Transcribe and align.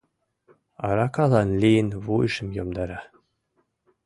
—Аракалан 0.87 1.49
лийын 1.61 1.89
вуйжым 2.03 2.49
йомдара. 2.57 2.99